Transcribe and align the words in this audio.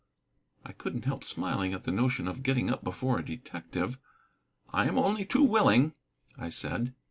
I 0.65 0.71
couldn't 0.71 1.05
help 1.05 1.23
smiling 1.23 1.73
at 1.75 1.83
the 1.83 1.91
notion 1.91 2.27
of 2.27 2.41
getting 2.41 2.71
up 2.71 2.83
before 2.83 3.19
a 3.19 3.23
detective. 3.23 3.99
"I 4.73 4.87
am 4.87 4.97
only 4.97 5.25
too 5.25 5.43
willing," 5.43 5.93
I 6.39 6.49
said. 6.49 6.95